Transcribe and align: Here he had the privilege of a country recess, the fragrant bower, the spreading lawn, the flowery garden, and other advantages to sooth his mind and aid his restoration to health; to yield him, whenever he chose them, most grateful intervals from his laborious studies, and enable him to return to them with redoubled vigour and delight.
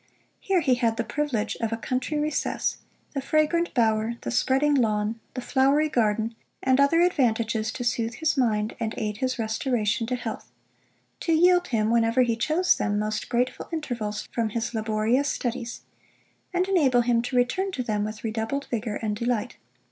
Here 0.39 0.61
he 0.61 0.73
had 0.73 0.97
the 0.97 1.03
privilege 1.03 1.55
of 1.57 1.71
a 1.71 1.77
country 1.77 2.17
recess, 2.17 2.77
the 3.13 3.21
fragrant 3.21 3.71
bower, 3.75 4.13
the 4.21 4.31
spreading 4.31 4.73
lawn, 4.73 5.19
the 5.35 5.41
flowery 5.43 5.89
garden, 5.89 6.33
and 6.63 6.79
other 6.79 7.01
advantages 7.01 7.71
to 7.73 7.83
sooth 7.83 8.15
his 8.15 8.35
mind 8.35 8.75
and 8.79 8.95
aid 8.97 9.17
his 9.17 9.37
restoration 9.37 10.07
to 10.07 10.15
health; 10.15 10.51
to 11.19 11.33
yield 11.33 11.67
him, 11.67 11.91
whenever 11.91 12.23
he 12.23 12.35
chose 12.35 12.75
them, 12.75 12.97
most 12.97 13.29
grateful 13.29 13.69
intervals 13.71 14.27
from 14.31 14.49
his 14.49 14.73
laborious 14.73 15.29
studies, 15.29 15.81
and 16.51 16.67
enable 16.67 17.01
him 17.01 17.21
to 17.21 17.35
return 17.35 17.71
to 17.73 17.83
them 17.83 18.03
with 18.03 18.23
redoubled 18.23 18.65
vigour 18.71 18.95
and 19.03 19.15
delight. 19.17 19.57